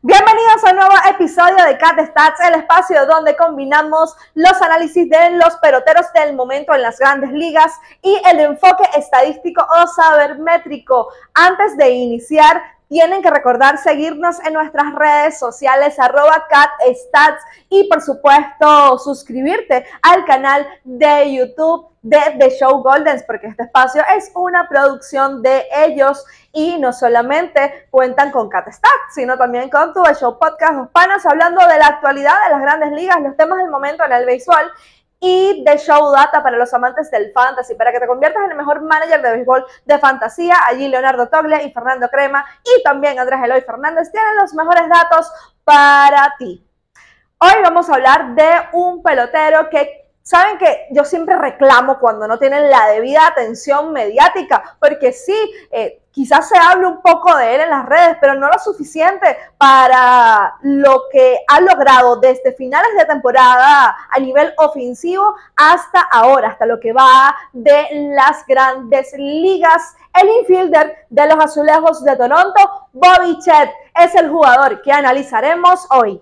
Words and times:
Bienvenidos 0.00 0.62
a 0.62 0.70
un 0.70 0.76
nuevo 0.76 0.94
episodio 1.10 1.64
de 1.64 1.76
Cat 1.76 1.98
Stats, 1.98 2.38
el 2.46 2.60
espacio 2.60 3.04
donde 3.06 3.36
combinamos 3.36 4.14
los 4.34 4.52
análisis 4.62 5.10
de 5.10 5.30
los 5.30 5.56
peloteros 5.56 6.06
del 6.12 6.36
momento 6.36 6.72
en 6.72 6.82
las 6.82 7.00
grandes 7.00 7.32
ligas 7.32 7.72
y 8.00 8.16
el 8.30 8.38
enfoque 8.38 8.84
estadístico 8.96 9.60
o 9.60 9.86
sabermétrico. 9.88 11.08
Antes 11.34 11.76
de 11.76 11.90
iniciar, 11.90 12.62
tienen 12.88 13.22
que 13.22 13.30
recordar 13.30 13.78
seguirnos 13.78 14.44
en 14.44 14.54
nuestras 14.54 14.94
redes 14.94 15.38
sociales, 15.38 15.98
arroba 15.98 16.46
catstats 16.48 17.42
y 17.68 17.88
por 17.88 18.00
supuesto 18.00 18.98
suscribirte 18.98 19.84
al 20.02 20.24
canal 20.24 20.66
de 20.84 21.34
YouTube 21.34 21.88
de 22.02 22.18
The 22.38 22.50
Show 22.50 22.82
Goldens, 22.82 23.24
porque 23.24 23.48
este 23.48 23.64
espacio 23.64 24.02
es 24.16 24.30
una 24.34 24.68
producción 24.68 25.42
de 25.42 25.66
ellos 25.84 26.24
y 26.52 26.78
no 26.78 26.92
solamente 26.92 27.86
cuentan 27.90 28.30
con 28.30 28.48
CatStats, 28.48 29.14
sino 29.14 29.36
también 29.36 29.68
con 29.68 29.92
tu 29.92 30.02
Show 30.18 30.38
Podcast, 30.38 30.74
los 30.74 30.88
panas 30.88 31.26
hablando 31.26 31.60
de 31.66 31.78
la 31.78 31.86
actualidad 31.88 32.34
de 32.44 32.50
las 32.50 32.62
grandes 32.62 32.92
ligas, 32.92 33.20
los 33.20 33.36
temas 33.36 33.58
del 33.58 33.70
momento 33.70 34.04
en 34.04 34.12
el 34.12 34.24
béisbol 34.24 34.72
y 35.20 35.64
de 35.64 35.78
Show 35.78 36.10
Data 36.12 36.42
para 36.42 36.56
los 36.56 36.72
amantes 36.72 37.10
del 37.10 37.32
fantasy, 37.32 37.74
para 37.74 37.92
que 37.92 38.00
te 38.00 38.06
conviertas 38.06 38.42
en 38.44 38.52
el 38.52 38.56
mejor 38.56 38.82
manager 38.82 39.20
de 39.20 39.32
béisbol 39.32 39.66
de 39.84 39.98
fantasía. 39.98 40.56
Allí 40.66 40.88
Leonardo 40.88 41.28
Togle 41.28 41.64
y 41.64 41.72
Fernando 41.72 42.08
Crema 42.08 42.44
y 42.64 42.82
también 42.82 43.18
Andrés 43.18 43.40
Eloy 43.42 43.60
Fernández 43.62 44.10
tienen 44.12 44.36
los 44.36 44.54
mejores 44.54 44.88
datos 44.88 45.30
para 45.64 46.34
ti. 46.38 46.64
Hoy 47.38 47.62
vamos 47.62 47.88
a 47.88 47.94
hablar 47.94 48.34
de 48.34 48.50
un 48.72 49.02
pelotero 49.02 49.68
que 49.70 50.07
Saben 50.28 50.58
que 50.58 50.88
yo 50.90 51.06
siempre 51.06 51.38
reclamo 51.38 51.98
cuando 51.98 52.28
no 52.28 52.38
tienen 52.38 52.68
la 52.68 52.88
debida 52.88 53.28
atención 53.28 53.94
mediática, 53.94 54.76
porque 54.78 55.10
sí, 55.10 55.34
eh, 55.70 56.02
quizás 56.10 56.50
se 56.50 56.58
hable 56.58 56.86
un 56.86 57.00
poco 57.00 57.34
de 57.34 57.54
él 57.54 57.62
en 57.62 57.70
las 57.70 57.86
redes, 57.86 58.18
pero 58.20 58.34
no 58.34 58.50
lo 58.50 58.58
suficiente 58.58 59.38
para 59.56 60.54
lo 60.60 61.04
que 61.10 61.38
ha 61.48 61.62
logrado 61.62 62.16
desde 62.16 62.52
finales 62.52 62.90
de 62.98 63.06
temporada 63.06 63.96
a 64.10 64.18
nivel 64.20 64.52
ofensivo 64.58 65.34
hasta 65.56 66.02
ahora, 66.02 66.48
hasta 66.48 66.66
lo 66.66 66.78
que 66.78 66.92
va 66.92 67.34
de 67.54 67.86
las 68.14 68.44
grandes 68.46 69.14
ligas. 69.16 69.96
El 70.12 70.28
infielder 70.40 71.06
de 71.08 71.26
los 71.26 71.42
Azulejos 71.42 72.04
de 72.04 72.16
Toronto, 72.16 72.88
Bobby 72.92 73.38
Chet, 73.38 73.70
es 73.98 74.14
el 74.14 74.28
jugador 74.28 74.82
que 74.82 74.92
analizaremos 74.92 75.86
hoy. 75.90 76.20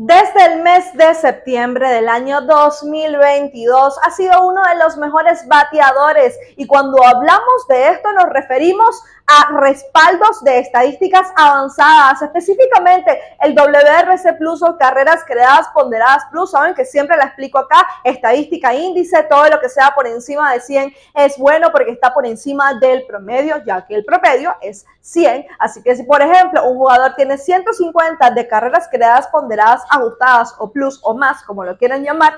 Desde 0.00 0.44
el 0.44 0.62
mes 0.62 0.94
de 0.94 1.12
septiembre 1.12 1.88
del 1.88 2.08
año 2.08 2.42
2022 2.42 3.98
ha 4.00 4.10
sido 4.12 4.46
uno 4.46 4.62
de 4.62 4.76
los 4.76 4.96
mejores 4.96 5.44
bateadores. 5.48 6.38
Y 6.56 6.68
cuando 6.68 7.04
hablamos 7.04 7.66
de 7.68 7.88
esto 7.88 8.12
nos 8.12 8.26
referimos 8.26 9.02
a 9.28 9.60
respaldos 9.60 10.42
de 10.42 10.58
estadísticas 10.58 11.28
avanzadas, 11.36 12.22
específicamente 12.22 13.20
el 13.40 13.54
WRC 13.54 14.38
Plus 14.38 14.62
o 14.62 14.78
carreras 14.78 15.22
creadas 15.26 15.68
ponderadas 15.74 16.24
Plus, 16.30 16.50
saben 16.50 16.74
que 16.74 16.86
siempre 16.86 17.16
la 17.18 17.24
explico 17.24 17.58
acá, 17.58 17.86
estadística 18.04 18.72
índice, 18.72 19.22
todo 19.24 19.48
lo 19.50 19.60
que 19.60 19.68
sea 19.68 19.92
por 19.94 20.06
encima 20.06 20.54
de 20.54 20.60
100 20.60 20.94
es 21.14 21.36
bueno 21.36 21.70
porque 21.70 21.90
está 21.90 22.14
por 22.14 22.26
encima 22.26 22.72
del 22.74 23.04
promedio, 23.06 23.62
ya 23.66 23.84
que 23.86 23.96
el 23.96 24.04
promedio 24.04 24.56
es 24.62 24.86
100, 25.02 25.46
así 25.58 25.82
que 25.82 25.94
si 25.94 26.04
por 26.04 26.22
ejemplo 26.22 26.64
un 26.64 26.78
jugador 26.78 27.14
tiene 27.14 27.36
150 27.36 28.30
de 28.30 28.48
carreras 28.48 28.88
creadas 28.90 29.28
ponderadas 29.28 29.82
ajustadas 29.90 30.54
o 30.58 30.72
plus 30.72 31.00
o 31.02 31.14
más, 31.14 31.42
como 31.42 31.64
lo 31.64 31.76
quieran 31.76 32.02
llamar, 32.02 32.34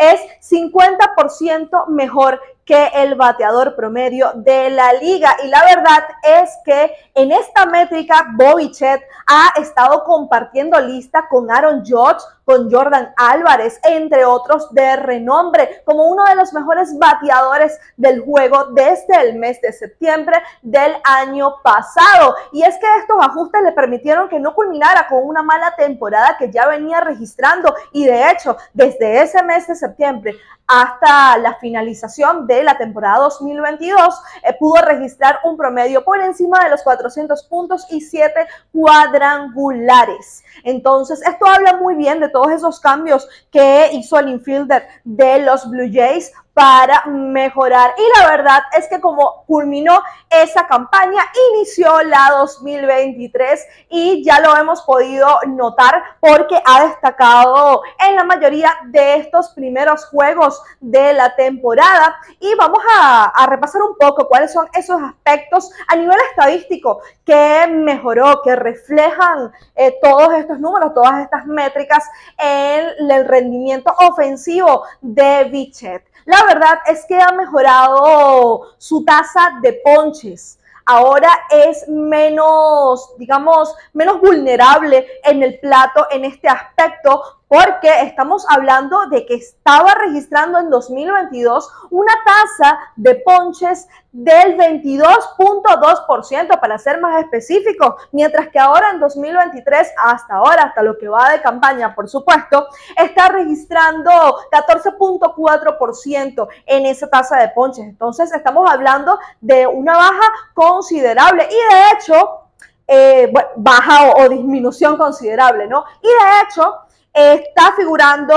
es 0.00 0.20
50% 0.50 1.88
mejor 1.88 2.40
que 2.70 2.88
el 2.94 3.16
bateador 3.16 3.74
promedio 3.74 4.30
de 4.36 4.70
la 4.70 4.92
liga. 4.92 5.36
Y 5.42 5.48
la 5.48 5.64
verdad 5.64 6.04
es 6.22 6.50
que 6.64 6.94
en 7.16 7.32
esta 7.32 7.66
métrica, 7.66 8.28
Bobichet 8.36 9.02
ha 9.26 9.60
estado 9.60 10.04
compartiendo 10.04 10.80
lista 10.80 11.26
con 11.28 11.50
Aaron 11.50 11.84
Judge, 11.84 12.22
con 12.44 12.70
Jordan 12.70 13.12
Álvarez, 13.16 13.80
entre 13.82 14.24
otros 14.24 14.72
de 14.72 14.94
renombre, 14.96 15.82
como 15.84 16.10
uno 16.10 16.24
de 16.24 16.36
los 16.36 16.52
mejores 16.52 16.96
bateadores 16.96 17.76
del 17.96 18.20
juego 18.20 18.66
desde 18.66 19.20
el 19.20 19.36
mes 19.36 19.60
de 19.60 19.72
septiembre 19.72 20.36
del 20.62 20.94
año 21.02 21.56
pasado. 21.64 22.36
Y 22.52 22.62
es 22.62 22.78
que 22.78 22.86
estos 23.00 23.16
ajustes 23.20 23.62
le 23.62 23.72
permitieron 23.72 24.28
que 24.28 24.38
no 24.38 24.54
culminara 24.54 25.08
con 25.08 25.24
una 25.24 25.42
mala 25.42 25.74
temporada 25.74 26.36
que 26.38 26.52
ya 26.52 26.68
venía 26.68 27.00
registrando. 27.00 27.74
Y 27.90 28.04
de 28.04 28.30
hecho, 28.30 28.56
desde 28.74 29.22
ese 29.22 29.42
mes 29.42 29.66
de 29.66 29.74
septiembre 29.74 30.36
hasta 30.72 31.36
la 31.38 31.54
finalización 31.54 32.46
de 32.46 32.59
la 32.64 32.78
temporada 32.78 33.18
2022, 33.18 34.14
eh, 34.42 34.56
pudo 34.58 34.82
registrar 34.82 35.38
un 35.44 35.56
promedio 35.56 36.04
por 36.04 36.20
encima 36.20 36.62
de 36.64 36.70
los 36.70 36.82
400 36.82 37.42
puntos 37.44 37.86
y 37.90 38.00
7 38.00 38.46
cuadrangulares. 38.72 40.44
Entonces, 40.64 41.20
esto 41.26 41.46
habla 41.46 41.76
muy 41.76 41.94
bien 41.94 42.20
de 42.20 42.28
todos 42.28 42.50
esos 42.52 42.80
cambios 42.80 43.28
que 43.50 43.90
hizo 43.92 44.18
el 44.18 44.28
infielder 44.28 44.86
de 45.04 45.40
los 45.40 45.68
Blue 45.68 45.90
Jays 45.92 46.32
para 46.54 47.04
mejorar. 47.06 47.94
Y 47.96 48.20
la 48.20 48.28
verdad 48.28 48.60
es 48.76 48.88
que 48.88 49.00
como 49.00 49.44
culminó 49.46 50.02
esa 50.28 50.66
campaña, 50.66 51.22
inició 51.52 52.02
la 52.02 52.30
2023 52.38 53.66
y 53.88 54.24
ya 54.24 54.40
lo 54.40 54.56
hemos 54.56 54.82
podido 54.82 55.26
notar 55.48 56.02
porque 56.20 56.60
ha 56.64 56.86
destacado 56.86 57.82
en 58.06 58.16
la 58.16 58.24
mayoría 58.24 58.72
de 58.86 59.16
estos 59.16 59.50
primeros 59.50 60.06
juegos 60.06 60.60
de 60.80 61.12
la 61.12 61.34
temporada. 61.36 62.16
Y 62.40 62.54
vamos 62.56 62.82
a, 62.98 63.46
repasar 63.48 63.82
un 63.82 63.96
poco 63.96 64.28
cuáles 64.28 64.52
son 64.52 64.68
esos 64.74 65.00
aspectos 65.02 65.70
a 65.88 65.96
nivel 65.96 66.18
estadístico 66.30 67.00
que 67.24 67.66
mejoró, 67.68 68.42
que 68.42 68.54
reflejan 68.54 69.50
eh, 69.74 69.98
todos 70.02 70.34
estos 70.34 70.60
números, 70.60 70.94
todas 70.94 71.22
estas 71.22 71.46
métricas 71.46 72.04
en 72.38 73.10
el 73.10 73.26
rendimiento 73.26 73.92
ofensivo 73.98 74.84
de 75.00 75.44
Bichet. 75.44 76.10
Verdad 76.44 76.78
es 76.86 77.04
que 77.06 77.20
ha 77.20 77.32
mejorado 77.32 78.74
su 78.78 79.04
tasa 79.04 79.58
de 79.62 79.80
ponches. 79.84 80.58
Ahora 80.86 81.28
es 81.50 81.88
menos, 81.88 83.16
digamos, 83.16 83.74
menos 83.92 84.20
vulnerable 84.20 85.06
en 85.22 85.42
el 85.42 85.58
plato 85.60 86.06
en 86.10 86.24
este 86.24 86.48
aspecto 86.48 87.39
porque 87.50 87.90
estamos 88.02 88.46
hablando 88.48 89.08
de 89.08 89.26
que 89.26 89.34
estaba 89.34 89.92
registrando 89.96 90.60
en 90.60 90.70
2022 90.70 91.68
una 91.90 92.12
tasa 92.24 92.78
de 92.94 93.16
ponches 93.16 93.88
del 94.12 94.56
22.2% 94.56 96.60
para 96.60 96.78
ser 96.78 97.00
más 97.00 97.20
específico, 97.20 97.96
mientras 98.12 98.50
que 98.50 98.60
ahora 98.60 98.90
en 98.90 99.00
2023 99.00 99.94
hasta 100.00 100.34
ahora, 100.34 100.62
hasta 100.62 100.84
lo 100.84 100.96
que 100.96 101.08
va 101.08 101.32
de 101.32 101.42
campaña, 101.42 101.92
por 101.92 102.08
supuesto, 102.08 102.68
está 102.96 103.30
registrando 103.30 104.12
14.4% 104.52 106.48
en 106.66 106.86
esa 106.86 107.10
tasa 107.10 107.38
de 107.38 107.48
ponches. 107.48 107.84
Entonces 107.84 108.32
estamos 108.32 108.70
hablando 108.70 109.18
de 109.40 109.66
una 109.66 109.96
baja 109.96 110.28
considerable 110.54 111.48
y 111.50 111.74
de 111.74 111.82
hecho, 111.94 112.42
eh, 112.86 113.32
baja 113.56 114.12
o 114.18 114.28
disminución 114.28 114.96
considerable, 114.96 115.66
¿no? 115.66 115.84
Y 116.00 116.06
de 116.06 116.42
hecho, 116.44 116.82
está 117.12 117.72
figurando 117.76 118.34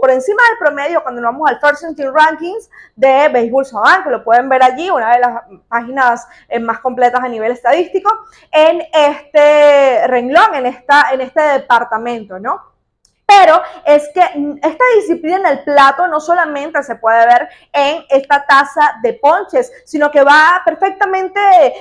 por 0.00 0.10
encima 0.10 0.42
del 0.48 0.58
promedio 0.58 1.02
cuando 1.02 1.20
nos 1.20 1.32
vamos 1.32 1.50
al 1.50 1.60
First 1.60 1.96
Team 1.96 2.14
Rankings 2.14 2.70
de 2.94 3.28
Baseball 3.28 3.66
Savant, 3.66 4.04
que 4.04 4.10
lo 4.10 4.24
pueden 4.24 4.48
ver 4.48 4.62
allí, 4.62 4.88
una 4.90 5.14
de 5.14 5.20
las 5.20 5.42
páginas 5.68 6.26
eh, 6.48 6.58
más 6.58 6.80
completas 6.80 7.22
a 7.22 7.28
nivel 7.28 7.52
estadístico, 7.52 8.10
en 8.50 8.82
este 8.92 10.06
renglón, 10.06 10.54
en, 10.54 10.66
esta, 10.66 11.10
en 11.12 11.20
este 11.20 11.40
departamento, 11.40 12.38
¿no? 12.38 12.75
Pero 13.26 13.60
es 13.84 14.08
que 14.14 14.20
esta 14.20 14.84
disciplina 14.94 15.36
en 15.38 15.46
el 15.46 15.64
plato 15.64 16.06
no 16.06 16.20
solamente 16.20 16.80
se 16.84 16.94
puede 16.94 17.26
ver 17.26 17.48
en 17.72 18.04
esta 18.08 18.46
taza 18.46 18.98
de 19.02 19.14
ponches, 19.14 19.72
sino 19.84 20.12
que 20.12 20.22
va 20.22 20.62
perfectamente 20.64 21.40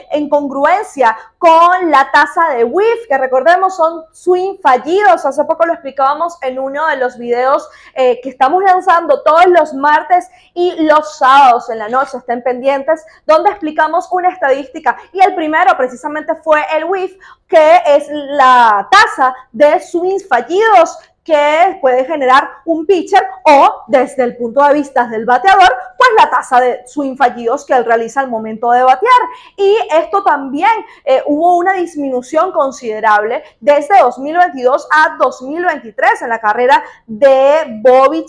en 0.09 0.27
congruencia 0.27 1.15
con 1.37 1.91
la 1.91 2.09
taza 2.11 2.55
de 2.55 2.63
whiff, 2.63 3.07
que 3.07 3.17
recordemos 3.19 3.75
son 3.75 4.05
swing 4.11 4.57
fallidos. 4.59 5.23
Hace 5.23 5.43
poco 5.43 5.67
lo 5.67 5.73
explicábamos 5.73 6.35
en 6.41 6.57
uno 6.57 6.87
de 6.87 6.97
los 6.97 7.15
videos 7.19 7.69
eh, 7.93 8.19
que 8.21 8.29
estamos 8.29 8.63
lanzando 8.63 9.21
todos 9.21 9.45
los 9.45 9.71
martes 9.75 10.27
y 10.55 10.83
los 10.83 11.19
sábados 11.19 11.69
en 11.69 11.77
la 11.77 11.89
noche. 11.89 12.17
Estén 12.17 12.41
pendientes, 12.41 13.05
donde 13.27 13.51
explicamos 13.51 14.07
una 14.11 14.29
estadística. 14.29 14.97
Y 15.13 15.21
el 15.21 15.35
primero 15.35 15.77
precisamente 15.77 16.33
fue 16.35 16.65
el 16.75 16.85
whiff, 16.85 17.15
que 17.47 17.81
es 17.85 18.07
la 18.09 18.87
tasa 18.89 19.35
de 19.51 19.79
swings 19.79 20.27
fallidos 20.27 20.97
que 21.25 21.79
puede 21.81 22.05
generar 22.05 22.47
un 22.65 22.85
pitcher 22.85 23.27
o 23.43 23.83
desde 23.87 24.23
el 24.23 24.37
punto 24.37 24.63
de 24.63 24.75
vista 24.75 25.07
del 25.07 25.25
bateador, 25.25 25.75
pues 25.97 26.09
la 26.17 26.29
tasa 26.29 26.61
de 26.61 26.83
swing 26.85 27.17
fallidos 27.17 27.65
que 27.65 27.73
él 27.73 27.83
realiza 27.83 28.21
al 28.21 28.29
momento 28.29 28.69
de 28.69 28.83
batear. 28.83 29.21
Y 29.57 29.75
esto 29.91 30.23
también 30.23 30.69
eh, 31.03 31.23
hubo 31.25 31.57
una 31.57 31.73
disminución 31.73 32.51
considerable 32.51 33.43
desde 33.59 33.99
2022 33.99 34.87
a 34.91 35.17
2023 35.17 36.21
en 36.21 36.29
la 36.29 36.39
carrera 36.39 36.83
de 37.07 37.81
Bobby 37.81 38.25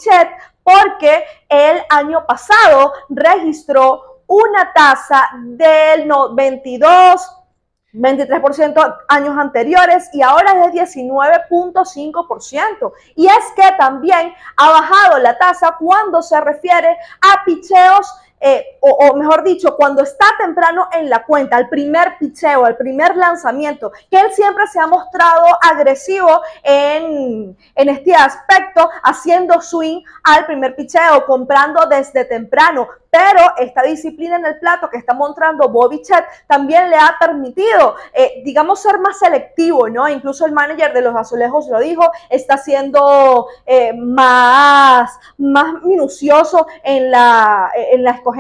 porque 0.63 1.23
el 1.49 1.83
año 1.91 2.25
pasado 2.27 2.93
registró 3.11 4.23
una 4.27 4.73
tasa 4.73 5.31
del 5.35 6.11
22 6.33 7.36
23% 7.97 8.99
años 9.09 9.37
anteriores 9.39 10.09
y 10.13 10.21
ahora 10.23 10.67
es 10.67 10.73
de 10.73 10.83
19.5%. 10.83 12.93
Y 13.15 13.27
es 13.27 13.45
que 13.55 13.71
también 13.79 14.33
ha 14.57 14.71
bajado 14.71 15.19
la 15.19 15.39
tasa 15.39 15.77
cuando 15.79 16.21
se 16.23 16.41
refiere 16.41 16.97
a 17.23 17.45
picheos 17.45 18.13
eh, 18.41 18.79
o, 18.81 19.17
mejor 19.17 19.43
dicho, 19.43 19.75
cuando 19.77 20.03
está 20.03 20.27
temprano 20.39 20.89
en 20.93 21.11
la 21.11 21.25
cuenta, 21.25 21.59
el 21.59 21.69
primer 21.69 22.19
picheo, 22.19 22.67
el 22.67 22.77
primer 22.77 23.17
lanzamiento, 23.17 23.91
que 24.11 24.21
él 24.21 24.31
siempre 24.33 24.67
se 24.69 24.79
ha 24.79 24.87
mostrado 24.87 25.47
agresivo 25.61 26.43
en, 26.63 27.57
en 27.75 27.89
este 27.89 28.15
aspecto, 28.15 28.89
haciendo 29.03 29.61
swing 29.61 30.03
al 30.23 30.47
primer 30.47 30.77
picheo, 30.77 31.25
comprando 31.27 31.87
desde 31.87 32.25
temprano, 32.25 32.89
pero 33.11 33.41
esta 33.57 33.83
disciplina 33.83 34.37
en 34.37 34.45
el 34.45 34.59
plato 34.59 34.91
que 34.91 34.99
está 34.99 35.15
mostrando 35.15 35.71
Bobby 35.71 36.03
Chet 36.03 36.25
también 36.47 36.91
le 36.91 36.97
ha 36.97 37.17
permitido, 37.19 37.97
eh, 38.13 38.43
digamos, 38.45 38.81
ser 38.83 38.99
más 38.99 39.19
selectivo, 39.19 39.89
¿no? 39.89 40.07
Incluso 40.09 40.45
el 40.45 40.53
manager 40.53 40.93
de 40.93 41.01
los 41.01 41.17
azulejos 41.17 41.67
lo 41.69 41.81
dijo, 41.81 42.11
está 42.29 42.59
siendo 42.59 43.47
eh, 43.65 43.95
más, 43.95 45.19
más 45.39 45.83
minucioso 45.83 46.67
en 46.85 47.11
la, 47.11 47.71
en 47.75 48.05
la 48.05 48.11
escogencia 48.11 48.36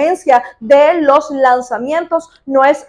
de 0.60 1.00
los 1.00 1.30
lanzamientos, 1.30 2.30
no 2.46 2.64
es 2.64 2.86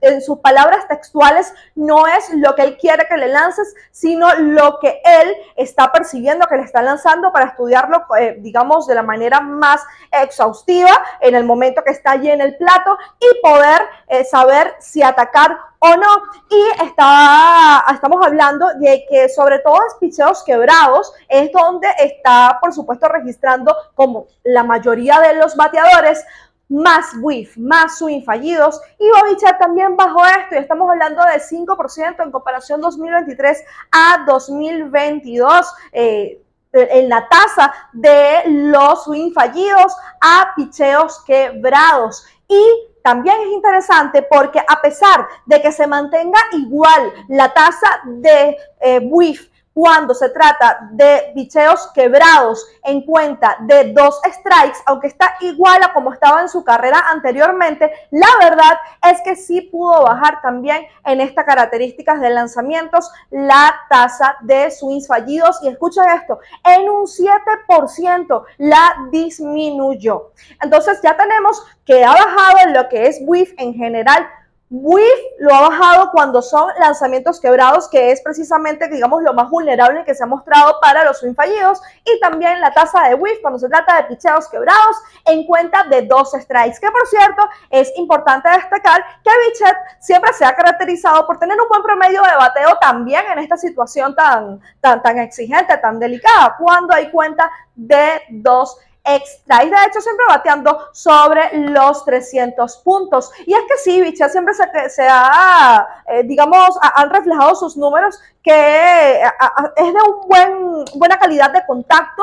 en 0.00 0.20
sus 0.20 0.38
palabras 0.40 0.86
textuales, 0.88 1.52
no 1.74 2.06
es 2.06 2.30
lo 2.34 2.54
que 2.54 2.62
él 2.62 2.78
quiere 2.78 3.06
que 3.08 3.16
le 3.16 3.28
lances, 3.28 3.74
sino 3.90 4.32
lo 4.34 4.78
que 4.80 5.00
él 5.04 5.34
está 5.56 5.90
persiguiendo 5.92 6.46
que 6.46 6.56
le 6.56 6.62
está 6.62 6.82
lanzando 6.82 7.32
para 7.32 7.46
estudiarlo, 7.46 8.04
eh, 8.18 8.36
digamos, 8.40 8.86
de 8.86 8.94
la 8.94 9.02
manera 9.02 9.40
más 9.40 9.82
exhaustiva 10.10 10.90
en 11.20 11.34
el 11.34 11.44
momento 11.44 11.82
que 11.82 11.92
está 11.92 12.12
allí 12.12 12.30
en 12.30 12.40
el 12.40 12.56
plato 12.56 12.98
y 13.18 13.40
poder 13.42 13.80
eh, 14.08 14.24
saber 14.24 14.74
si 14.78 15.02
atacar 15.02 15.56
o 15.84 15.96
no. 15.96 16.22
Y 16.48 16.82
está, 16.82 17.84
estamos 17.92 18.24
hablando 18.24 18.66
de 18.78 19.04
que 19.08 19.28
sobre 19.28 19.58
todo 19.58 19.76
en 19.76 19.98
picheos 20.00 20.42
quebrados 20.44 21.12
es 21.28 21.52
donde 21.52 21.88
está, 21.98 22.58
por 22.60 22.72
supuesto, 22.72 23.08
registrando 23.08 23.76
como 23.94 24.26
la 24.42 24.64
mayoría 24.64 25.20
de 25.20 25.34
los 25.34 25.54
bateadores 25.56 26.24
más 26.68 27.12
whiff, 27.20 27.56
más 27.58 27.98
swing 27.98 28.22
fallidos. 28.22 28.80
Y 28.98 29.06
Bobichat 29.08 29.58
también 29.58 29.96
bajó 29.96 30.24
esto 30.24 30.54
y 30.54 30.58
estamos 30.58 30.90
hablando 30.90 31.22
de 31.24 31.38
5% 31.38 32.24
en 32.24 32.30
comparación 32.32 32.80
2023 32.80 33.62
a 33.92 34.24
2022. 34.26 35.66
Eh, 35.92 36.40
en 36.76 37.08
la 37.08 37.28
tasa 37.28 37.72
de 37.92 38.42
los 38.46 39.04
swing 39.04 39.32
fallidos 39.32 39.94
a 40.20 40.54
picheos 40.56 41.22
quebrados. 41.24 42.26
Y 42.48 42.93
también 43.04 43.36
es 43.42 43.52
interesante 43.52 44.22
porque 44.22 44.58
a 44.58 44.80
pesar 44.80 45.28
de 45.44 45.60
que 45.60 45.70
se 45.70 45.86
mantenga 45.86 46.38
igual 46.52 47.12
la 47.28 47.52
tasa 47.52 48.00
de 48.06 48.56
eh, 48.80 48.98
whiff 49.02 49.50
cuando 49.74 50.14
se 50.14 50.30
trata 50.30 50.88
de 50.92 51.32
bicheos 51.34 51.90
quebrados 51.92 52.64
en 52.84 53.02
cuenta 53.02 53.56
de 53.60 53.92
dos 53.92 54.20
strikes, 54.24 54.78
aunque 54.86 55.08
está 55.08 55.34
igual 55.40 55.82
a 55.82 55.92
como 55.92 56.12
estaba 56.12 56.40
en 56.40 56.48
su 56.48 56.62
carrera 56.62 57.04
anteriormente, 57.10 57.92
la 58.12 58.28
verdad 58.40 58.78
es 59.10 59.20
que 59.22 59.34
sí 59.34 59.62
pudo 59.62 60.04
bajar 60.04 60.40
también 60.40 60.86
en 61.04 61.20
estas 61.20 61.44
características 61.44 62.20
de 62.20 62.30
lanzamientos 62.30 63.10
la 63.30 63.74
tasa 63.90 64.36
de 64.42 64.70
swings 64.70 65.08
fallidos. 65.08 65.58
Y 65.62 65.68
escuchen 65.68 66.04
esto, 66.08 66.38
en 66.64 66.88
un 66.88 67.06
7% 67.06 68.44
la 68.58 68.94
disminuyó. 69.10 70.30
Entonces 70.62 71.00
ya 71.02 71.16
tenemos 71.16 71.64
que 71.84 72.04
ha 72.04 72.12
bajado 72.12 72.58
en 72.64 72.74
lo 72.74 72.88
que 72.88 73.08
es 73.08 73.18
WIF 73.22 73.54
en 73.58 73.74
general 73.74 74.28
WIF 74.70 75.20
lo 75.38 75.54
ha 75.54 75.68
bajado 75.68 76.10
cuando 76.10 76.40
son 76.40 76.68
lanzamientos 76.80 77.38
quebrados, 77.38 77.88
que 77.88 78.10
es 78.10 78.20
precisamente, 78.22 78.88
digamos, 78.88 79.22
lo 79.22 79.34
más 79.34 79.50
vulnerable 79.50 80.04
que 80.04 80.14
se 80.14 80.24
ha 80.24 80.26
mostrado 80.26 80.80
para 80.80 81.04
los 81.04 81.18
swing 81.18 81.34
fallidos. 81.34 81.80
Y 82.04 82.18
también 82.18 82.60
la 82.60 82.72
tasa 82.72 83.08
de 83.08 83.14
WIF 83.14 83.40
cuando 83.42 83.58
se 83.58 83.68
trata 83.68 83.96
de 83.96 84.04
picheos 84.04 84.48
quebrados 84.48 84.96
en 85.26 85.44
cuenta 85.44 85.84
de 85.84 86.02
dos 86.02 86.32
strikes. 86.32 86.80
Que 86.80 86.90
por 86.90 87.06
cierto, 87.06 87.48
es 87.70 87.92
importante 87.96 88.48
destacar 88.50 89.04
que 89.22 89.30
Bichet 89.46 89.76
siempre 90.00 90.32
se 90.32 90.44
ha 90.44 90.54
caracterizado 90.54 91.26
por 91.26 91.38
tener 91.38 91.60
un 91.60 91.68
buen 91.68 91.82
promedio 91.82 92.22
de 92.22 92.36
bateo 92.36 92.76
también 92.80 93.24
en 93.32 93.38
esta 93.40 93.56
situación 93.56 94.14
tan, 94.14 94.60
tan, 94.80 95.02
tan 95.02 95.18
exigente, 95.18 95.76
tan 95.78 95.98
delicada, 95.98 96.56
cuando 96.58 96.94
hay 96.94 97.10
cuenta 97.10 97.50
de 97.74 98.22
dos 98.30 98.70
strikes 98.72 98.93
extra. 99.04 99.64
Y 99.64 99.70
de 99.70 99.76
hecho 99.86 100.00
siempre 100.00 100.24
bateando 100.28 100.88
sobre 100.92 101.50
los 101.70 102.04
300 102.04 102.78
puntos. 102.78 103.30
Y 103.46 103.52
es 103.52 103.60
que 103.68 103.78
sí, 103.78 104.00
Bichet 104.00 104.30
siempre 104.30 104.54
se, 104.54 104.64
se 104.88 105.06
ha, 105.08 105.86
eh, 106.08 106.22
digamos, 106.24 106.78
han 106.80 107.10
reflejado 107.10 107.54
sus 107.54 107.76
números 107.76 108.18
que 108.42 109.22
es 109.22 109.92
de 109.92 110.02
un 110.02 110.28
buen, 110.28 110.84
buena 110.96 111.18
calidad 111.18 111.50
de 111.50 111.64
contacto, 111.66 112.22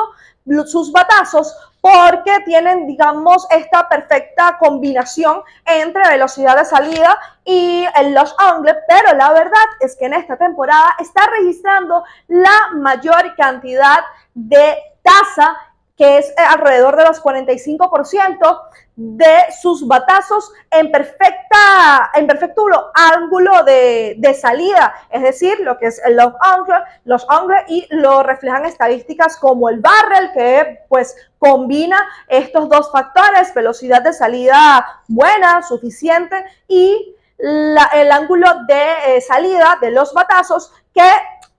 sus 0.66 0.92
batazos, 0.92 1.56
porque 1.80 2.40
tienen, 2.44 2.86
digamos, 2.86 3.46
esta 3.50 3.88
perfecta 3.88 4.56
combinación 4.58 5.42
entre 5.64 6.08
velocidad 6.08 6.56
de 6.56 6.64
salida 6.64 7.18
y 7.44 7.84
Los 8.10 8.34
Angeles, 8.38 8.76
pero 8.88 9.16
la 9.16 9.32
verdad 9.32 9.64
es 9.80 9.96
que 9.96 10.06
en 10.06 10.14
esta 10.14 10.36
temporada 10.36 10.94
está 11.00 11.26
registrando 11.26 12.04
la 12.28 12.70
mayor 12.74 13.34
cantidad 13.36 13.98
de 14.34 14.78
tasa 15.02 15.56
que 15.96 16.18
es 16.18 16.30
eh, 16.30 16.34
alrededor 16.38 16.96
de 16.96 17.04
los 17.04 17.22
45% 17.22 18.60
de 18.94 19.34
sus 19.60 19.86
batazos 19.86 20.52
en, 20.70 20.90
perfecta, 20.90 22.10
en 22.14 22.26
perfecto 22.26 22.62
ángulo 22.94 23.64
de, 23.64 24.38
salida, 24.38 24.94
es 25.10 25.22
decir, 25.22 25.60
lo 25.60 25.78
que 25.78 25.86
es 25.86 26.00
los 26.10 26.34
angle, 26.40 26.76
los 27.04 27.26
y 27.68 27.86
lo 27.90 28.22
reflejan 28.22 28.66
estadísticas 28.66 29.36
como 29.38 29.68
el 29.68 29.80
barrel, 29.80 30.30
que 30.32 30.80
pues 30.88 31.16
combina 31.38 31.98
estos 32.28 32.68
dos 32.68 32.90
factores, 32.92 33.54
velocidad 33.54 34.02
de 34.02 34.12
salida 34.12 35.02
buena, 35.08 35.62
suficiente, 35.62 36.44
y 36.68 37.16
el 37.38 38.12
ángulo 38.12 38.46
de 38.68 39.16
eh, 39.16 39.20
salida 39.20 39.78
de 39.80 39.90
los 39.90 40.12
batazos 40.14 40.72
que 40.94 41.08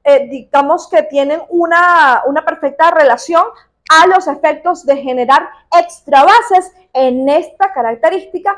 eh, 0.05 0.27
digamos 0.29 0.87
que 0.89 1.03
tienen 1.03 1.41
una, 1.49 2.23
una 2.25 2.45
perfecta 2.45 2.91
relación 2.91 3.43
a 3.89 4.07
los 4.07 4.27
efectos 4.27 4.85
de 4.85 4.97
generar 4.97 5.49
extra 5.77 6.23
bases 6.23 6.71
en 6.93 7.27
esta 7.29 7.71
característica, 7.73 8.55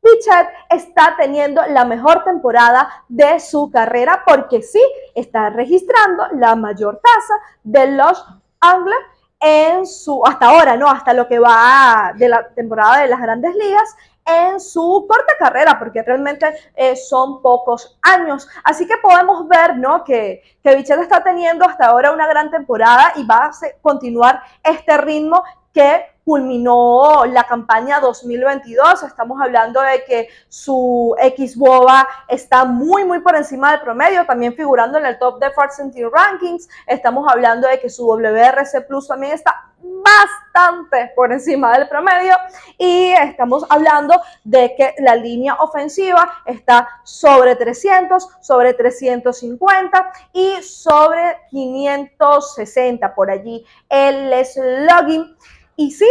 Pichet 0.00 0.48
está 0.70 1.16
teniendo 1.18 1.60
la 1.66 1.84
mejor 1.84 2.22
temporada 2.24 3.04
de 3.08 3.40
su 3.40 3.70
carrera 3.70 4.22
porque 4.26 4.62
sí 4.62 4.80
está 5.14 5.50
registrando 5.50 6.24
la 6.34 6.54
mayor 6.54 7.00
tasa 7.02 7.34
de 7.64 7.92
los 7.92 8.24
Anglers 8.60 9.06
en 9.40 9.86
su, 9.86 10.24
hasta 10.24 10.46
ahora, 10.46 10.76
¿no? 10.76 10.88
Hasta 10.88 11.12
lo 11.12 11.28
que 11.28 11.38
va 11.38 12.12
de 12.16 12.28
la 12.28 12.48
temporada 12.48 13.02
de 13.02 13.08
las 13.08 13.20
grandes 13.20 13.54
ligas 13.54 13.96
en 14.28 14.60
su 14.60 15.06
corta 15.08 15.32
carrera, 15.38 15.78
porque 15.78 16.02
realmente 16.02 16.46
eh, 16.76 16.96
son 16.96 17.40
pocos 17.42 17.98
años. 18.02 18.48
Así 18.64 18.86
que 18.86 18.96
podemos 18.98 19.48
ver 19.48 19.76
¿no? 19.76 20.04
que, 20.04 20.42
que 20.62 20.76
Bichette 20.76 21.00
está 21.00 21.22
teniendo 21.22 21.64
hasta 21.64 21.86
ahora 21.86 22.12
una 22.12 22.26
gran 22.26 22.50
temporada 22.50 23.12
y 23.16 23.24
va 23.24 23.46
a 23.46 23.50
continuar 23.80 24.42
este 24.62 24.96
ritmo 24.98 25.42
que 25.72 26.04
culminó 26.28 27.24
la 27.24 27.44
campaña 27.44 28.00
2022. 28.00 29.02
Estamos 29.02 29.40
hablando 29.40 29.80
de 29.80 30.04
que 30.04 30.28
su 30.50 31.16
X-Boba 31.18 32.06
está 32.28 32.66
muy, 32.66 33.06
muy 33.06 33.20
por 33.20 33.34
encima 33.34 33.70
del 33.70 33.80
promedio, 33.80 34.26
también 34.26 34.54
figurando 34.54 34.98
en 34.98 35.06
el 35.06 35.18
top 35.18 35.40
de 35.40 35.50
Century 35.74 36.04
Rankings. 36.04 36.68
Estamos 36.86 37.26
hablando 37.32 37.66
de 37.66 37.80
que 37.80 37.88
su 37.88 38.06
WRC 38.06 38.86
Plus 38.86 39.08
también 39.08 39.32
está 39.32 39.72
bastante 39.80 41.12
por 41.16 41.32
encima 41.32 41.78
del 41.78 41.88
promedio 41.88 42.34
y 42.76 43.12
estamos 43.12 43.64
hablando 43.70 44.20
de 44.44 44.74
que 44.76 44.94
la 44.98 45.14
línea 45.14 45.54
ofensiva 45.54 46.42
está 46.44 46.86
sobre 47.04 47.56
300, 47.56 48.28
sobre 48.42 48.74
350 48.74 50.12
y 50.34 50.62
sobre 50.62 51.38
560 51.50 53.14
por 53.14 53.30
allí 53.30 53.64
el 53.88 54.44
slugging 54.44 55.36
y 55.78 55.92
sí, 55.92 56.10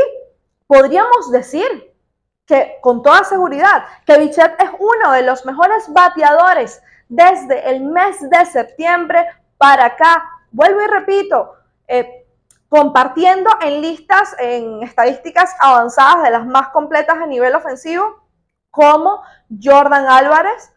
podríamos 0.66 1.30
decir 1.30 1.94
que 2.46 2.78
con 2.82 3.04
toda 3.04 3.26
seguridad 3.26 3.84
que 4.06 4.18
Bichet 4.18 4.56
es 4.62 4.70
uno 4.80 5.12
de 5.12 5.24
los 5.24 5.46
mejores 5.46 5.92
bateadores 5.92 6.82
desde 7.10 7.70
el 7.70 7.84
mes 7.84 8.18
de 8.30 8.46
septiembre 8.46 9.28
para 9.58 9.88
acá. 9.88 10.24
Vuelvo 10.52 10.82
y 10.82 10.88
repito, 10.88 11.54
eh, 11.86 12.26
compartiendo 12.70 13.50
en 13.60 13.82
listas, 13.82 14.38
en 14.40 14.84
estadísticas 14.84 15.54
avanzadas 15.60 16.24
de 16.24 16.32
las 16.32 16.46
más 16.46 16.70
completas 16.70 17.18
a 17.18 17.28
nivel 17.28 17.54
ofensivo, 17.54 18.24
como 18.72 19.22
Jordan 19.62 20.06
Álvarez, 20.08 20.72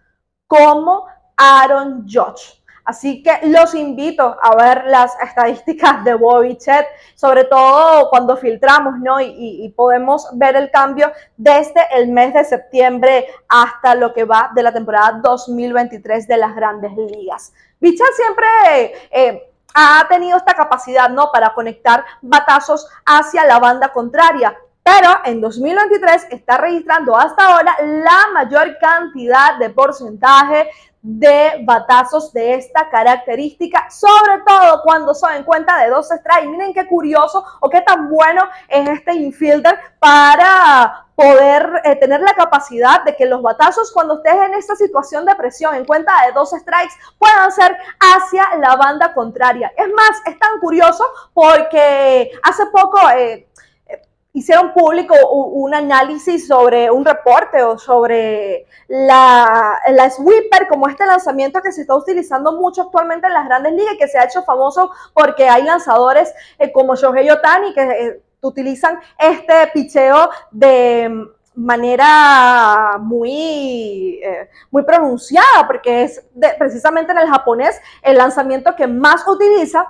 como 0.49 1.07
Aaron 1.37 2.09
Judge. 2.09 2.60
Así 2.85 3.23
que 3.23 3.41
los 3.45 3.75
invito 3.75 4.37
a 4.43 4.57
ver 4.57 4.85
las 4.87 5.13
estadísticas 5.21 6.05
de 6.05 6.15
Bobby 6.15 6.57
Chet, 6.57 6.87
sobre 7.15 7.45
todo 7.45 8.09
cuando 8.11 8.37
filtramos, 8.37 8.99
¿no? 8.99 9.21
Y, 9.21 9.73
podemos 9.77 10.29
ver 10.33 10.57
el 10.57 10.71
cambio 10.71 11.13
desde 11.37 11.81
el 11.93 12.09
mes 12.09 12.35
de 12.35 12.45
septiembre 12.45 13.27
hasta 13.49 13.95
lo 13.95 14.13
que 14.13 14.25
va 14.25 14.51
de 14.55 14.63
la 14.63 14.73
temporada 14.73 15.21
2023 15.23 16.27
de 16.27 16.37
las 16.37 16.55
grandes 16.55 16.93
ligas. 16.93 17.53
Bichat 17.79 18.13
siempre 18.15 18.47
eh, 19.11 19.51
ha 19.75 20.07
tenido 20.09 20.37
esta 20.37 20.55
capacidad, 20.55 21.09
¿no? 21.09 21.31
Para 21.33 21.55
conectar 21.55 22.05
batazos 22.21 22.89
hacia 23.07 23.45
la 23.45 23.59
banda 23.59 23.93
contraria. 23.93 24.57
Pero 24.91 25.21
en 25.25 25.41
2023 25.41 26.27
está 26.31 26.57
registrando 26.57 27.17
hasta 27.17 27.47
ahora 27.47 27.77
la 27.81 28.33
mayor 28.35 28.77
cantidad 28.79 29.57
de 29.57 29.71
porcentaje 29.71 30.69
de 31.01 31.63
batazos 31.63 32.33
de 32.33 32.55
esta 32.55 32.91
característica, 32.91 33.89
sobre 33.89 34.43
todo 34.45 34.83
cuando 34.83 35.15
son 35.15 35.33
en 35.35 35.45
cuenta 35.45 35.79
de 35.79 35.91
dos 35.91 36.09
strikes. 36.09 36.49
Miren 36.49 36.75
qué 36.75 36.89
curioso 36.89 37.45
o 37.61 37.71
qué 37.71 37.83
tan 37.83 38.09
bueno 38.09 38.43
es 38.69 38.89
este 38.89 39.15
infielder 39.15 39.79
para 40.01 41.07
poder 41.15 41.83
eh, 41.85 41.95
tener 41.97 42.21
la 42.21 42.35
capacidad 42.35 43.05
de 43.05 43.15
que 43.15 43.27
los 43.27 43.43
batazos 43.43 43.93
cuando 43.93 44.17
estés 44.17 44.35
en 44.35 44.55
esta 44.55 44.75
situación 44.75 45.25
de 45.25 45.37
presión 45.37 45.77
en 45.77 45.85
cuenta 45.85 46.13
de 46.27 46.33
dos 46.33 46.51
strikes 46.51 46.95
puedan 47.17 47.53
ser 47.53 47.77
hacia 48.01 48.57
la 48.57 48.75
banda 48.75 49.15
contraria. 49.15 49.73
Es 49.77 49.89
más, 49.95 50.21
es 50.27 50.37
tan 50.37 50.59
curioso 50.59 51.05
porque 51.33 52.33
hace 52.43 52.67
poco... 52.67 52.99
Eh, 53.15 53.47
hicieron 54.33 54.73
público 54.73 55.15
un 55.33 55.75
análisis 55.75 56.47
sobre 56.47 56.91
un 56.91 57.05
reporte 57.05 57.63
o 57.63 57.79
sobre 57.79 58.67
la, 58.89 59.79
la, 59.89 60.11
sweeper, 60.11 60.69
como 60.69 60.89
este 60.89 61.05
lanzamiento 61.05 61.61
que 61.61 61.73
se 61.73 61.83
está 61.83 61.97
utilizando 61.97 62.53
mucho 62.53 62.83
actualmente 62.83 63.27
en 63.27 63.35
las 63.35 63.47
grandes 63.47 63.73
ligas, 63.73 63.97
que 63.99 64.09
se 64.09 64.19
ha 64.19 64.25
hecho 64.25 64.43
famoso 64.45 64.91
porque 65.15 65.49
hay 65.49 65.65
lanzadores 65.65 66.33
eh, 66.59 66.71
como 66.71 66.95
Shohei 66.95 67.31
Otani 67.31 67.75
que 67.75 67.83
eh, 67.83 68.23
utilizan 68.43 69.01
este 69.19 69.67
picheo 69.75 70.31
de 70.51 71.29
manera 71.55 72.97
muy, 72.99 74.21
eh, 74.23 74.49
muy 74.71 74.83
pronunciada, 74.83 75.67
porque 75.67 76.05
es 76.05 76.25
precisamente 76.59 77.13
en 77.13 77.19
el 77.19 77.29
japonés 77.29 77.81
el 78.03 78.17
lanzamiento 78.17 78.75
que 78.77 78.87
más 78.87 79.27
utiliza. 79.27 79.87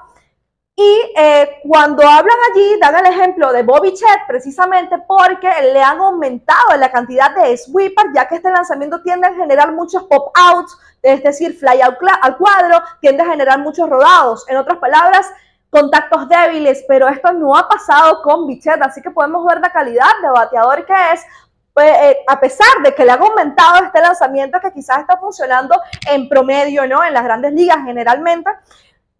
Y 0.76 1.12
eh, 1.16 1.60
cuando 1.68 2.02
hablan 2.02 2.36
allí, 2.50 2.78
dan 2.80 3.04
el 3.04 3.12
ejemplo 3.12 3.52
de 3.52 3.62
Bobby 3.62 3.92
Chet 3.92 4.26
precisamente 4.26 4.96
porque 5.06 5.50
le 5.72 5.82
han 5.82 5.98
aumentado 5.98 6.76
la 6.78 6.90
cantidad 6.90 7.34
de 7.34 7.56
sweepers, 7.56 8.10
ya 8.14 8.26
que 8.26 8.36
este 8.36 8.50
lanzamiento 8.50 9.02
tiende 9.02 9.26
a 9.26 9.34
generar 9.34 9.72
muchos 9.72 10.04
pop-outs, 10.04 10.78
es 11.02 11.22
decir, 11.22 11.58
fly 11.58 11.82
out 11.82 11.96
al 12.22 12.36
cuadro, 12.38 12.82
tiende 13.00 13.22
a 13.22 13.26
generar 13.26 13.58
muchos 13.58 13.90
rodados. 13.90 14.48
En 14.48 14.56
otras 14.56 14.78
palabras, 14.78 15.30
contactos 15.70 16.28
débiles, 16.28 16.84
pero 16.88 17.08
esto 17.08 17.32
no 17.32 17.56
ha 17.56 17.68
pasado 17.68 18.22
con 18.22 18.46
Bichet, 18.46 18.82
así 18.82 19.00
que 19.00 19.10
podemos 19.10 19.44
ver 19.46 19.60
la 19.60 19.70
calidad 19.70 20.10
de 20.22 20.30
bateador 20.30 20.84
que 20.84 20.94
es, 21.12 21.24
pues, 21.72 21.88
eh, 21.88 22.16
a 22.26 22.40
pesar 22.40 22.82
de 22.82 22.94
que 22.94 23.04
le 23.04 23.12
ha 23.12 23.14
aumentado 23.14 23.84
este 23.84 24.00
lanzamiento 24.00 24.58
que 24.60 24.72
quizás 24.72 25.00
está 25.00 25.16
funcionando 25.16 25.80
en 26.10 26.28
promedio, 26.28 26.86
¿no? 26.86 27.04
En 27.04 27.14
las 27.14 27.22
grandes 27.22 27.52
ligas 27.52 27.78
generalmente, 27.84 28.50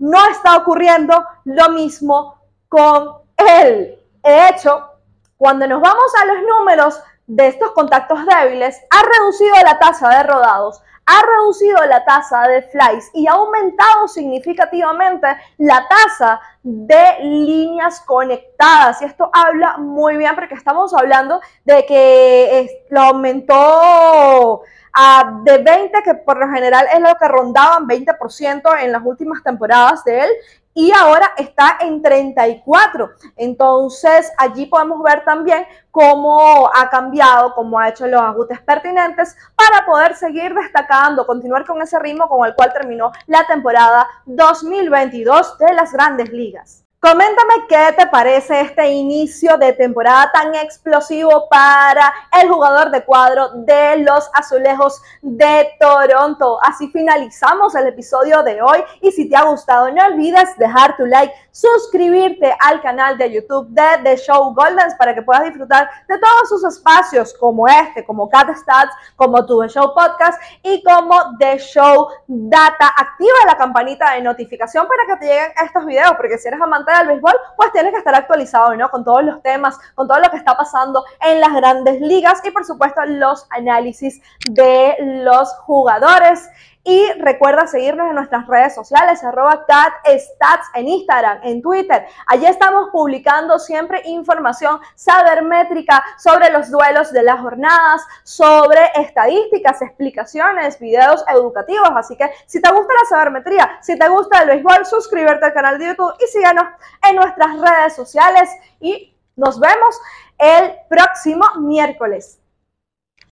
no 0.01 0.29
está 0.31 0.57
ocurriendo 0.57 1.25
lo 1.45 1.69
mismo 1.71 2.41
con 2.69 3.19
él. 3.37 3.99
De 4.23 4.49
hecho, 4.49 4.91
cuando 5.37 5.67
nos 5.67 5.81
vamos 5.81 6.13
a 6.21 6.27
los 6.27 6.43
números 6.43 7.01
de 7.27 7.47
estos 7.47 7.71
contactos 7.73 8.19
débiles, 8.27 8.81
ha 8.91 9.03
reducido 9.03 9.55
la 9.65 9.79
tasa 9.79 10.09
de 10.09 10.23
rodados, 10.25 10.83
ha 11.11 11.23
reducido 11.27 11.85
la 11.87 12.05
tasa 12.05 12.47
de 12.47 12.63
flies 12.63 13.11
y 13.15 13.27
ha 13.27 13.33
aumentado 13.33 14.07
significativamente 14.07 15.27
la 15.59 15.85
tasa 15.89 16.41
de 16.63 17.19
líneas 17.21 18.01
conectadas. 18.03 19.03
Y 19.03 19.07
esto 19.07 19.29
habla 19.33 19.79
muy 19.79 20.17
bien 20.17 20.37
porque 20.37 20.55
estamos 20.55 20.95
hablando 20.95 21.41
de 21.65 21.85
que 21.85 22.85
lo 22.91 23.01
aumentó 23.01 24.63
a 24.93 25.41
de 25.43 25.59
20, 25.59 26.03
que 26.05 26.15
por 26.15 26.39
lo 26.39 26.49
general 26.49 26.87
es 26.93 27.01
lo 27.01 27.15
que 27.17 27.27
rondaban 27.27 27.89
20% 27.89 28.83
en 28.83 28.93
las 28.93 29.03
últimas 29.05 29.43
temporadas 29.43 30.05
de 30.05 30.21
él, 30.21 30.31
y 30.75 30.93
ahora 30.93 31.33
está 31.37 31.79
en 31.81 32.03
34. 32.03 33.11
Entonces, 33.37 34.31
allí 34.39 34.67
podemos 34.67 35.03
ver 35.03 35.25
también 35.25 35.67
cómo 35.91 36.71
ha 36.73 36.89
cambiado, 36.89 37.55
cómo 37.55 37.79
ha 37.79 37.89
hecho 37.89 38.07
los 38.07 38.21
ajustes 38.21 38.61
pertinentes 38.61 39.37
para 39.57 39.85
poder 39.85 40.15
seguir 40.15 40.55
destacando, 40.55 41.27
continuar 41.27 41.67
con 41.67 41.83
ese 41.83 41.99
ritmo 41.99 42.29
con 42.29 42.47
el 42.47 42.55
cual 42.55 42.73
terminó 42.73 43.11
la 43.27 43.47
temporada 43.47 44.07
2022 44.27 45.59
de 45.59 45.73
las 45.75 45.93
grandes 45.93 46.31
ligas. 46.31 46.85
Coméntame 47.03 47.67
qué 47.67 47.95
te 47.97 48.07
parece 48.09 48.61
este 48.61 48.91
inicio 48.91 49.57
de 49.57 49.73
temporada 49.73 50.31
tan 50.33 50.55
explosivo 50.55 51.49
para 51.49 52.13
el 52.39 52.51
jugador 52.51 52.91
de 52.91 53.03
cuadro 53.07 53.49
de 53.55 53.97
los 54.01 54.29
Azulejos 54.35 55.01
de 55.23 55.71
Toronto. 55.81 56.59
Así 56.63 56.91
finalizamos 56.91 57.75
el 57.75 57.87
episodio 57.87 58.43
de 58.43 58.61
hoy 58.61 58.85
y 59.01 59.13
si 59.13 59.31
te 59.31 59.35
ha 59.35 59.45
gustado 59.45 59.91
no 59.91 60.05
olvides 60.05 60.55
dejar 60.59 60.95
tu 60.99 61.07
like, 61.07 61.33
suscribirte 61.51 62.55
al 62.61 62.83
canal 62.83 63.17
de 63.17 63.33
YouTube 63.33 63.69
de 63.71 64.03
The 64.05 64.19
Show 64.19 64.53
Goldens 64.53 64.95
para 64.97 65.15
que 65.15 65.23
puedas 65.23 65.45
disfrutar 65.45 65.89
de 66.07 66.19
todos 66.19 66.51
sus 66.51 66.65
espacios 66.65 67.33
como 67.33 67.67
este, 67.67 68.05
como 68.05 68.29
Cat 68.29 68.55
Stats, 68.55 68.95
como 69.17 69.47
tu 69.47 69.59
The 69.63 69.69
Show 69.71 69.95
Podcast 69.95 70.39
y 70.63 70.83
como 70.83 71.39
The 71.39 71.57
Show 71.61 72.09
Data. 72.27 72.93
Activa 72.95 73.39
la 73.47 73.57
campanita 73.57 74.13
de 74.13 74.21
notificación 74.21 74.87
para 74.87 75.07
que 75.07 75.25
te 75.25 75.33
lleguen 75.33 75.53
estos 75.65 75.87
videos 75.87 76.13
porque 76.19 76.37
si 76.37 76.47
eres 76.47 76.61
amante 76.61 76.90
del 76.99 77.09
béisbol, 77.09 77.35
pues 77.57 77.73
tienes 77.73 77.93
que 77.93 77.99
estar 77.99 78.15
actualizado, 78.15 78.75
¿no? 78.77 78.91
Con 78.91 79.05
todos 79.05 79.25
los 79.25 79.43
temas, 79.43 79.79
con 79.95 80.07
todo 80.07 80.19
lo 80.21 80.31
que 80.31 80.37
está 80.37 80.57
pasando 80.57 81.05
en 81.21 81.41
las 81.41 81.53
grandes 81.55 82.01
ligas 82.01 82.41
y 82.45 82.51
por 82.51 82.65
supuesto 82.65 83.05
los 83.07 83.47
análisis 83.51 84.21
de 84.49 84.97
los 85.25 85.53
jugadores. 85.61 86.49
Y 86.83 87.13
recuerda 87.19 87.67
seguirnos 87.67 88.09
en 88.09 88.15
nuestras 88.15 88.47
redes 88.47 88.75
sociales, 88.75 89.23
arroba 89.23 89.67
catstats 89.67 90.67
en 90.75 90.89
Instagram, 90.89 91.41
en 91.43 91.61
Twitter. 91.61 92.07
Allí 92.27 92.47
estamos 92.47 92.89
publicando 92.91 93.59
siempre 93.59 94.01
información 94.07 94.81
sabermétrica 94.95 96.03
sobre 96.17 96.51
los 96.51 96.71
duelos 96.71 97.13
de 97.13 97.23
las 97.23 97.39
jornadas, 97.39 98.03
sobre 98.23 98.81
estadísticas, 98.97 99.83
explicaciones, 99.83 100.81
videos 100.81 101.23
educativos. 101.29 101.91
Así 101.95 102.17
que 102.17 102.31
si 102.47 102.63
te 102.63 102.73
gusta 102.73 102.95
la 102.95 103.09
sabermetría, 103.11 103.79
si 103.83 103.99
te 103.99 104.09
gusta 104.09 104.43
el 104.43 104.49
béisbol, 104.49 104.87
suscríbete 104.87 105.45
al 105.45 105.53
canal 105.53 105.79
de 105.79 105.89
YouTube 105.89 106.15
y 106.19 106.27
síganos 106.29 106.65
en 107.07 107.17
nuestras 107.17 107.61
redes 107.61 107.95
sociales. 107.95 108.49
Y 108.81 109.15
nos 109.37 109.61
vemos 109.61 110.01
el 110.39 110.77
próximo 110.89 111.45
miércoles. 111.59 112.40